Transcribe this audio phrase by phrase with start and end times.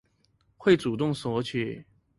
[0.57, 1.85] 會主動索取